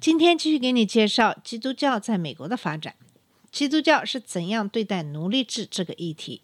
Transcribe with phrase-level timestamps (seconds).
[0.00, 2.94] 今天继续给你介绍基督教在美国的发展。
[3.50, 6.42] 基督教是怎样对待奴隶制这个议题？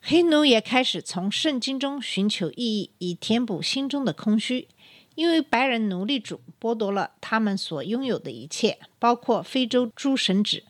[0.00, 4.68] 黑奴也开始从圣经中寻求意义，以填补心中的空虚。
[5.14, 10.64] 因为白人奴隶主剥夺了他们所拥有的一切，包括非洲诸神旨。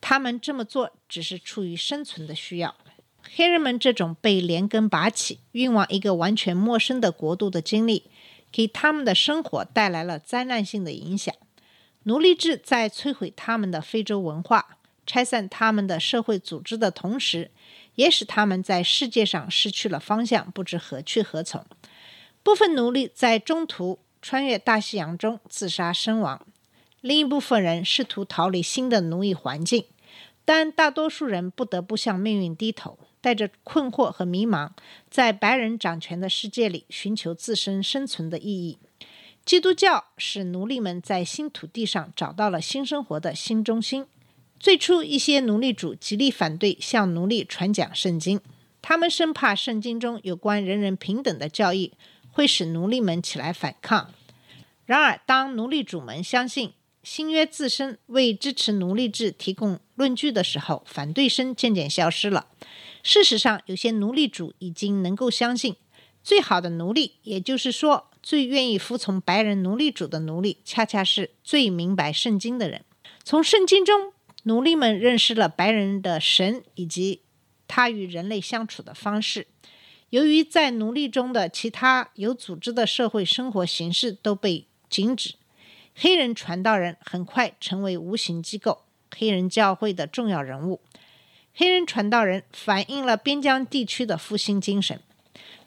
[0.00, 2.74] 他们这么做只是出于生存的需要。
[3.36, 8.04] 黑人们这种被连根拔起、运往一个完全陌生的国度的经历，
[8.50, 11.34] 给他们的生活带来了灾难性的影响。
[12.04, 17.50] 奴隶制在摧毁他们的非洲文化、拆散他们的社会组织的同时，
[17.96, 21.66] 也使他们在世界上失去了方向，不知何去何从。
[22.42, 26.46] 部分奴隶在中途穿越大西洋中自杀身亡，
[27.00, 29.84] 另一部分人试图逃离新的奴役环境，
[30.44, 32.98] 但大多数人不得不向命运低头，
[33.28, 34.70] 带着困惑和迷茫，
[35.10, 38.78] 在白人掌权的世界里寻求自身生存的意义。
[39.44, 44.06] 基督教使奴隶们在新土地上找到了新生活的新中心。
[44.58, 48.40] 最初，一些奴隶主极力反对向奴隶传讲圣经，
[48.80, 51.92] 他们生怕圣经中有关人人平等的教义
[52.32, 54.10] 会使奴隶们起来反抗。
[54.86, 62.46] 然而，当奴隶主们相信新约自身为支持奴隶制提供论据的时候，反对声渐渐消失了。
[63.02, 65.76] 事实上，有些奴隶主已经能够相信，
[66.22, 72.84] 最好的奴隶，也就是说，最愿意服从白人奴隶主的奴隶，恰恰是最明白圣经的人。
[73.24, 74.12] 从圣经中，
[74.44, 77.22] 奴隶们认识了白人的神以及
[77.66, 79.46] 他与人类相处的方式。
[80.10, 85.34] 由于在奴隶中的其他有组织的社会生活形式都被禁止，
[85.94, 90.80] 黑人传道人很快成为无形机构黑人教会的重要人物。
[91.60, 95.00] 黑人传道人反映了边疆地区的复兴精神，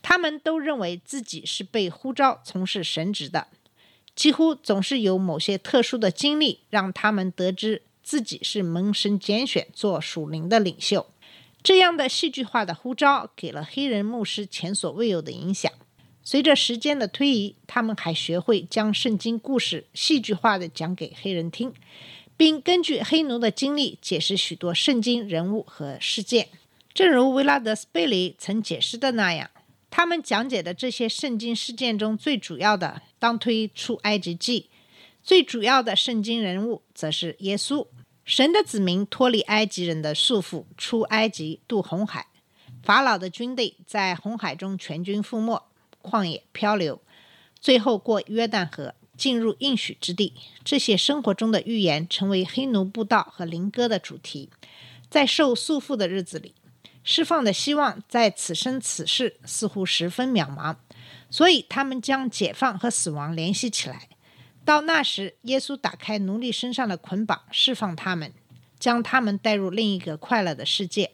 [0.01, 3.47] 他们都认为自己是被呼召从事神职的，
[4.15, 11.07] 几乎总是有某些特殊的经历让他们得知自己是蒙神拣选做属灵的领袖。
[11.61, 15.69] 这样的戏剧化的呼召给了黑人牧师前所未有的影响。
[16.23, 21.73] 随着时间的推移，他们还学会将圣经故事戏剧化的讲给黑人听，
[22.41, 26.47] 并根据黑奴的经历解释许多圣经人物和事件。
[26.91, 29.51] 正如维拉德斯贝里曾解释的那样，
[29.91, 34.65] 他们讲解的这些圣经事件中最主要的，当推出埃及记；
[35.21, 37.85] 最主要的圣经人物则是耶稣。
[38.25, 42.25] 神的子民脱离埃及人的束缚，出埃及渡红海。
[42.81, 45.61] 法老的军队在红海中全军覆没，
[46.01, 46.99] 旷野漂流，
[47.59, 50.33] 最后过约旦河，进入应许之地。
[50.63, 54.49] 这些生活中的预言成为黑奴布道和灵歌的主题。
[55.11, 56.55] 在受束缚的日子里，
[57.03, 60.77] 释放的希望在此生此世似乎十分渺茫，
[61.29, 64.09] 所以他们将解放和死亡联系起来。
[64.65, 68.33] 到那时，耶稣打开奴隶身上的捆绑，释放他们，
[68.79, 71.11] 将他们带入另一个快乐的世界。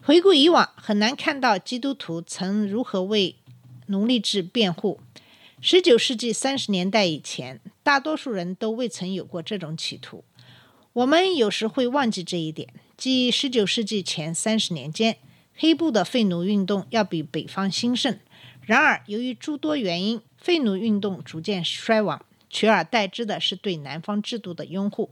[0.00, 3.36] 回顾以往，很难看到基督徒曾如何为
[3.88, 5.00] 奴隶制辩护。
[5.66, 10.22] 十九世纪三十年代以前，大多数人都未曾有过这种企图。
[10.92, 15.16] 我们有时会忘记这一点，即十九世纪前三十年间，
[15.54, 18.18] 黑部的废奴运动要比北方兴盛。
[18.60, 22.22] 然而，由于诸多原因，废奴运动逐渐衰亡。
[22.50, 25.08] 取而代之的是对南方制度的拥护，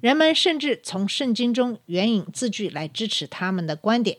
[0.00, 4.18] 人们甚至从圣经中援引字句来支持他们的观点，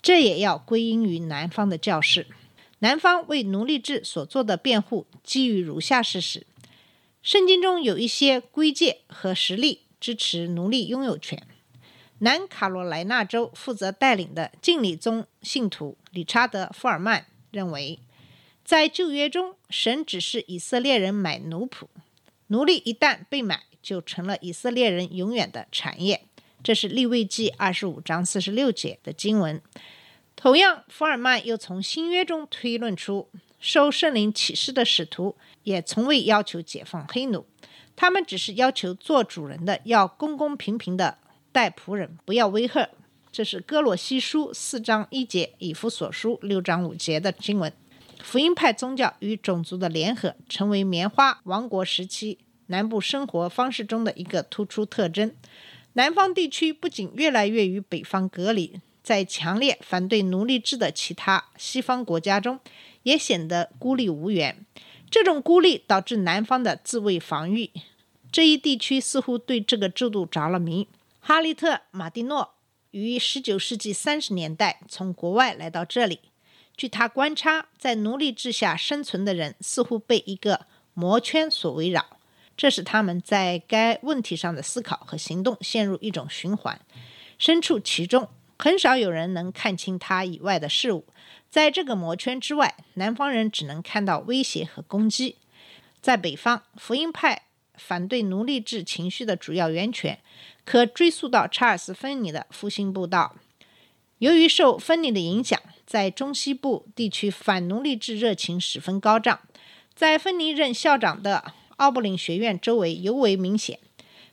[0.00, 2.26] 这也要归因于南方的教士。
[2.80, 6.46] 南方为奴隶制所做的辩护基于如下事实：
[7.22, 11.46] 圣经中有一些规戒和实例支持奴隶拥有权。
[12.20, 17.98] 南卡罗来纳州负责带领的敬礼宗信徒理查德·福尔曼认为，
[18.64, 21.86] 在旧约中，神指示以色列人买奴仆。
[22.48, 26.22] 奴隶一旦被买，就成了以色列人永远的产业。
[26.62, 29.60] 这是利未记二十五章四十六节的经文。
[30.40, 37.44] 同样，福尔曼又从新约中推论出，受圣灵启示的使徒也从未要求解放黑奴，
[37.96, 41.18] 他们只是要求做主人的要公公平平的
[41.50, 42.88] 待仆人，不要威吓。
[43.32, 47.72] 这是哥罗西书四章一节、以弗所书六章五节的经文。
[48.22, 52.38] 福音派宗教与种族的联合，成为棉花王国时期
[52.68, 55.34] 南部生活方式中的一个突出特征。
[55.94, 62.60] 南方地区不仅越来越与北方隔离，在强烈反对奴隶制的其他西方国家中，
[63.04, 64.66] 也显得孤立无援。
[65.08, 67.70] 这种孤立导致南方的自卫防御。
[68.30, 70.86] 这一地区似乎对这个制度着了迷。
[71.20, 72.50] 哈利特·马蒂诺
[72.90, 76.20] 于19世纪30年代从国外来到这里。
[76.76, 82.04] 据他观察，在奴隶制下生存的人似乎被一个魔圈所围绕，
[82.54, 86.78] 这使他们在该问题上的思考和行动陷入一种循环，
[87.38, 88.28] 身处其中，
[88.58, 91.04] 很少有人能看清它以外的事物。
[91.48, 95.36] 在这个魔圈之外，南方人只能看到威胁和攻击。
[96.02, 97.42] 在北方，福音派
[97.74, 100.18] 反对奴隶制情绪的主要源泉，
[100.64, 103.36] 可追溯到查尔斯·芬尼的复兴布道。
[104.18, 109.40] 由于受芬尼的影响，在中西部地区反奴隶制热情十分高涨，
[109.94, 113.78] 在芬尼任校长的奥布林学院周围尤为明显。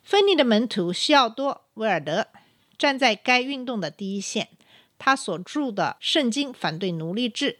[0.03, 2.27] 芬尼的门徒西奥多·威尔德
[2.77, 4.49] 站在该运动的第一线，
[4.97, 7.59] 他所著的《圣经反对奴隶制》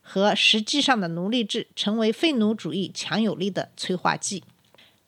[0.00, 4.42] 和实际上的奴隶制成为废奴主义强有力的催化剂。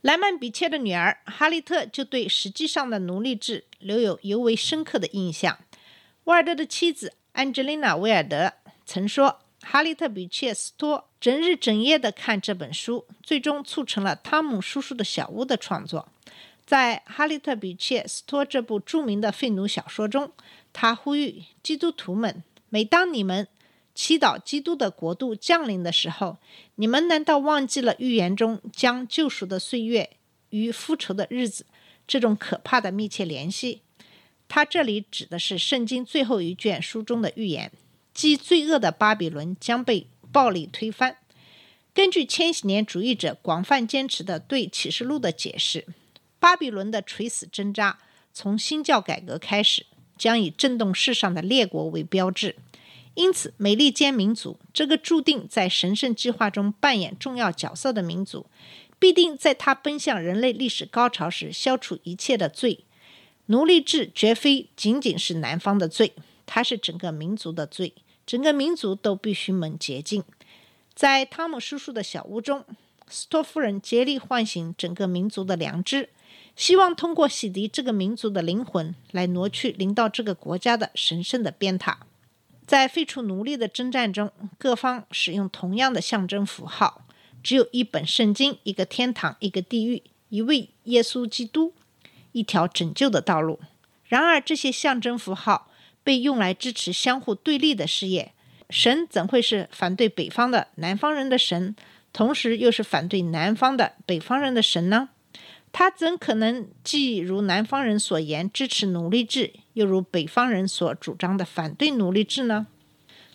[0.00, 5.58] 莱曼比切的女儿哈利特就对实际上的奴隶制留有尤为深刻的印象。
[6.24, 8.52] 威尔德的妻子安吉丽娜·威尔德
[8.84, 16.08] 曾说：“哈利特·比切斯托整日整夜地看这本书，最终促成了汤姆叔叔的小屋的创作。”
[16.64, 20.32] 在哈利特·比切斯托这部著名的废奴小说中，
[20.72, 23.48] 他呼吁基督徒们：“每当你们
[23.94, 26.38] 祈祷基督的国度降临的时候，
[26.76, 30.16] 你们难道忘记了预言中将救赎的岁月
[30.50, 31.66] 与复仇的日子
[32.06, 33.82] 这种可怕的密切联系？”
[34.48, 37.72] 他这里指的是圣经最后一卷书中的预言，
[38.12, 41.16] 即罪恶的巴比伦将被暴力推翻。
[41.94, 45.86] 根据千禧年主义者广泛坚持的对启示录的解释，
[46.42, 48.00] 巴比伦的垂死挣扎
[48.32, 49.86] 从新教改革开始，
[50.18, 52.56] 将以震动世上的列国为标志。
[53.14, 58.46] 因此，美利坚民族这个注定在神圣计划中扮演重要角色的民族，
[58.98, 62.80] 必定在他奔向人类历史高潮时消除一切的罪。
[63.46, 66.12] 奴隶制绝非仅仅是南方的罪，
[66.44, 67.94] 它是整个民族的罪，
[68.26, 70.24] 整个民族都必须蒙洁净。
[70.92, 72.64] 在汤姆叔叔的小屋中，
[73.06, 76.08] 斯托夫人竭力唤醒整个民族的良知，
[76.54, 81.96] 希望通过洗涤这个民族的灵魂，来挪去临到这个国家的神圣的鞭挞。
[82.66, 87.06] 在废除奴隶的征战中，各方使用同样的象征符号，
[87.42, 91.74] 只有一本圣经，一个天堂，一个地狱，一位耶稣基督。
[92.34, 93.60] 一条拯救的道路。
[94.06, 95.70] 然而，这些象征符号
[96.02, 98.32] 被用来支持相互对立的事业。
[98.70, 101.76] 神怎会是反对北方的南方人的神，
[102.10, 105.10] 同时又是反对南方的北方人的神呢？
[105.72, 112.66] 他怎可能既如南方人所言支持奴隶制，又如北方人所主张的反对奴隶制呢？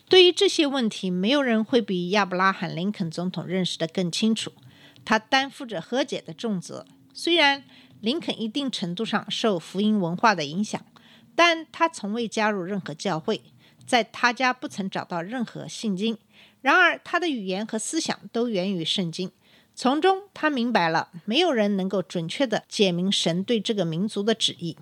[0.07, 4.53] 对于这些问题，没有人会比亚伯拉罕·林肯总统认识的更清楚。
[5.03, 7.63] 他担负着和解的重责，虽然。
[7.99, 10.79] 林肯一定程度上受福音文化的影响，
[11.33, 13.41] 但他从未加入任何教会，
[13.87, 16.15] 在他家不曾找到任何圣经。
[16.61, 19.31] 然而，他的语言和思想都源于圣经，
[19.79, 24.75] 从中他明白了没有人能够准确地解明神对这个民族的旨意。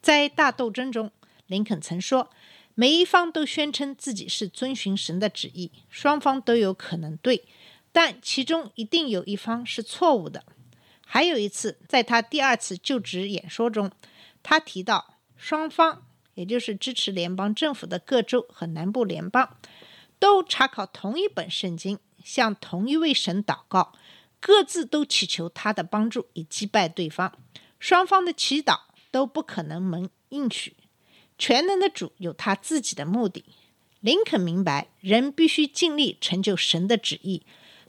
[0.00, 1.12] 在大斗争中，
[1.46, 2.28] 林肯曾说
[2.74, 7.44] ：“每一方都宣称自己是遵循神的旨意，双方都有可能对，
[7.92, 10.42] 但其中一定有一方是错误的。”
[11.06, 13.92] 还有一次，在他第二次就职演说中，
[14.42, 16.02] 他提到双方，
[16.34, 19.56] 也就是支持联邦政府的各州和南部联邦，
[20.18, 23.92] 都查考同一本圣经，向同一位神祷告，
[24.42, 27.32] 各自都祈求他的帮助以击败对方。
[27.78, 28.80] 双方的祈祷
[29.12, 30.74] 都不可能蒙应许。
[31.38, 33.44] 全能的主有他自己的目的。
[34.00, 37.42] 林肯明白，人必须尽力成就神的旨意，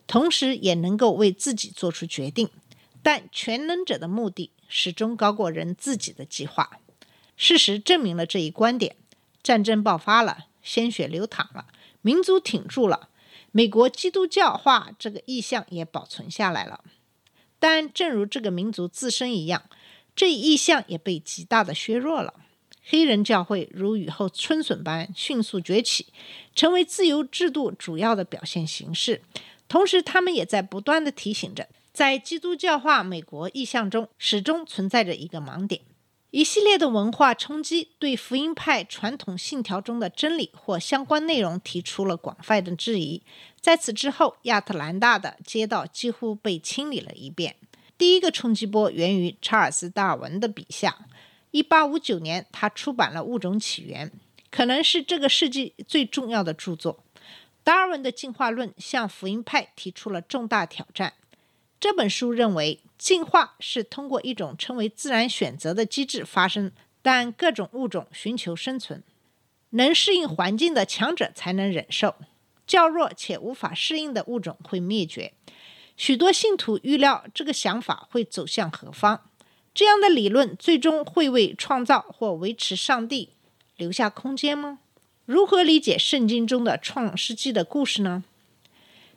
[0.06, 2.50] 同时也能够为自己做出决定。
[3.02, 6.80] 但全能者的目的始终高过人自己的计划。
[7.36, 8.96] 事实证明了这一观点。
[9.42, 11.66] 战争爆发了，鲜血流淌了，
[12.02, 13.10] 民族挺住了，
[13.56, 16.84] 美国基督教化这个意象也保存下来了。
[17.60, 19.70] 但正如这个民族自身一样，
[20.16, 22.34] 这一意象也被极大的削弱了。
[22.84, 26.08] 黑人教会如雨后春笋般迅速崛起，
[26.56, 29.22] 成为自由制度主要的表现形式。
[29.70, 31.70] 同时，他们也在不断的提醒着。
[31.94, 35.82] 在基督教化美国意象中，始终存在着一个盲点。
[36.34, 43.22] 一系列的文化冲击对福音派传统信条中的真理或相关内容提出了广泛的质疑。
[43.62, 47.56] 在此之后，亚特兰大的街道几乎被清理了一遍。
[48.00, 51.06] 第一个冲击波源于查尔斯·达尔文的笔下。
[51.52, 54.10] 1859年，他出版了《物种起源》，
[54.50, 57.04] 可能是这个世纪最重要的著作。
[57.64, 61.14] 达尔文的进化论向福音派提出了重大挑战。
[61.84, 66.72] 这本书认为，进化是通过一种称为自然选择的机制发生，
[67.02, 69.04] 但各种物种寻求生存，
[69.72, 72.16] 能适应环境的强者才能忍受，
[72.66, 75.34] 较弱且无法适应的物种会灭绝。
[75.98, 79.30] 许多信徒预料这个想法会走向何方？
[79.74, 83.32] 这样的理论最终会为创造或维持上帝
[83.76, 84.80] 留下空间吗？
[85.26, 88.24] 如何理解圣经中的创世纪的故事呢？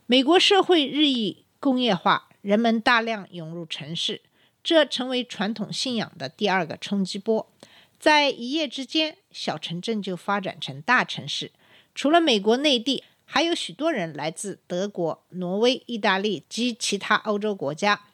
[0.07, 4.23] 美国社会日益工业化，人们大量涌入城市，
[4.63, 7.51] 这成为传统信仰的第二个冲击波。
[7.99, 11.51] 在一夜之间，小城镇就发展成大城市。
[11.93, 18.05] 除了美国内地，还有许多人来自德国、挪威、意大利及其他欧洲国家。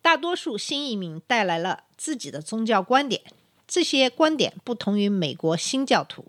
[0.00, 3.20] 大多数新移民带来了自己的宗教观点，
[3.68, 6.28] 这些观点不同于美国新教徒。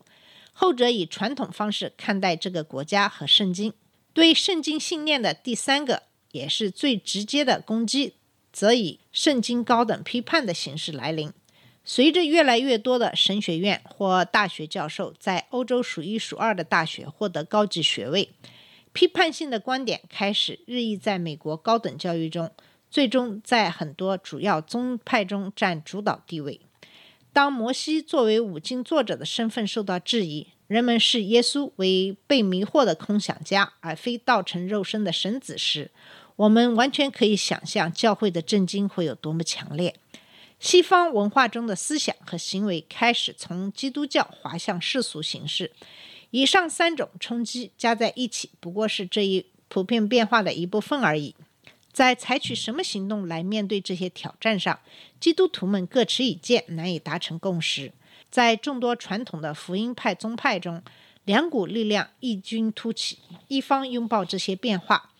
[0.51, 3.71] 后者以传统方式看待这个国家和圣经，
[4.11, 6.03] 对圣经信念的第三个
[6.33, 8.15] 也是最直接的攻击，
[8.51, 11.31] 则以圣经高等批判的形式来临。
[11.85, 18.29] 随着越来越多的神学院或大学教授在欧洲数一数二的大学获得高级学位，
[18.93, 22.49] 批判性的观点开始日益在美国高等教育中，
[22.89, 26.61] 最终在很多主要宗派中占主导地位。
[27.31, 35.91] 当摩西作为五经作者的身份受到质疑，人们视耶稣为被迷惑的空想家，而非道成肉身的神子时，
[36.35, 39.95] 我们完全可以想象教会的震惊会有多么强烈。
[40.59, 45.71] 西方文化中的思想和行为开始从基督教滑向世俗形式。
[46.31, 51.35] 以上三种冲击加在一起，不过是这一普遍变化的一部分而已。
[51.91, 54.79] 在采取什么行动来面对这些挑战上，
[55.19, 57.91] 基督徒们各持己见，难以达成共识。
[58.31, 60.81] 在众多传统的福音派宗派中，
[61.23, 65.11] 两股力量异军突起：一方拥抱这些变化，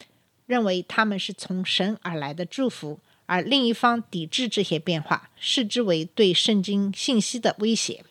[0.46, 8.04] 认为他们是从神而来的祝福；而另一方抵制这些变化，视之为对圣经信息的威胁。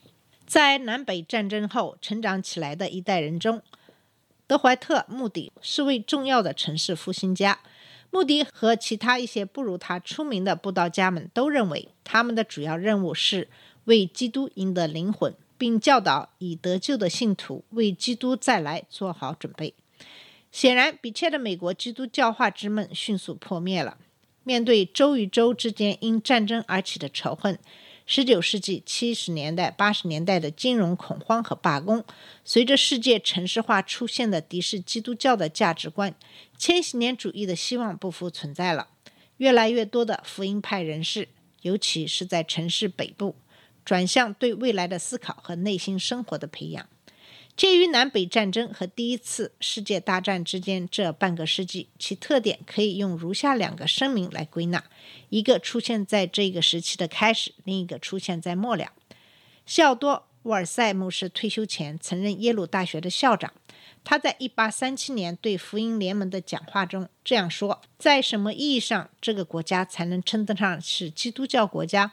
[0.47, 3.63] 在南北战争后成长起来的一代人中，
[4.47, 7.61] 德怀特·穆迪是位重要的城市复兴家。
[8.11, 13.49] 穆迪和其他一些不如他出名的布道家们都认为，他们的主要任务是
[13.85, 19.73] 为基督赢得灵魂，并教导已得救的信徒为基督再来做好准备。
[20.53, 23.97] 显然，比切的美国基督教化之梦迅速破灭了。
[24.45, 27.59] 面对州与州之间因战争而起的仇恨。
[28.05, 32.05] 十九世纪七十年代、八十年代的金融恐慌和罢工，
[32.45, 36.15] 随着世界城市化出现的敌视基督教的价值观，
[36.59, 38.89] 千禧年主义的希望不复存在了。
[39.39, 41.29] 越来越多的福音派人士，
[41.63, 43.37] 尤其是在城市北部，
[43.85, 46.87] 转向对未来的思考和内心生活的培养。
[47.55, 54.83] 介于南北战争和第一次世界大战之间这半个世纪，其特点可以用如下两个声明来归纳：
[55.29, 58.93] 一个出现在这个时期的开始，另一个出现在末了。
[59.67, 63.53] 西奥多·沃尔塞牧师退休前曾任耶鲁大学的校长，
[64.03, 72.13] 他在1837年对福音联盟的讲话中这样说：“在什么意义上，这个国家才能称得上是基督教国家？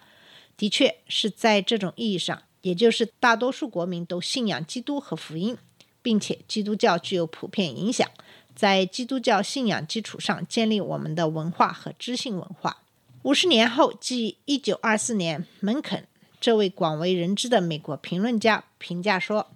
[0.58, 5.58] 的确是在这种意义上。”也就是大多数国民都信仰基督和福音，
[6.02, 8.10] 并且基督教具有普遍影响，
[8.56, 12.84] 在基督教信仰基础上建立我们的文化和知性文化。
[13.24, 16.08] 五十年后，即一九二四年，门肯
[16.40, 19.52] 这位广为人知的美国评论家评价说：“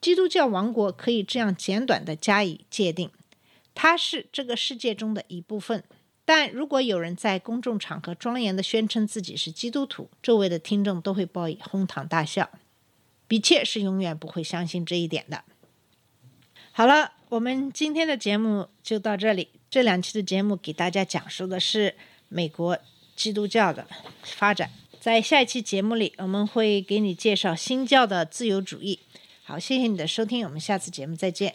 [0.00, 3.10] 基督教王国可以这样简短的加以界定，
[3.74, 5.82] 它是这个世界中的一部分。”
[6.28, 12.50] 但如果有人在公众场合庄严地宣称自己是基督徒，周围的听众都会报以哄堂大笑。
[13.26, 15.42] 比切是永远不会相信这一点的。
[16.70, 19.48] 好了，我们今天的节目就到这里。
[19.70, 21.94] 这两期的节目给大家讲述的是
[22.28, 22.78] 美国
[23.16, 23.86] 基督教的
[24.22, 24.70] 发展。
[25.00, 29.00] 在下一期节目里，我们会给你介绍新教的自由主义。
[29.44, 31.54] 好，谢谢你的收听，我们下次节目再见。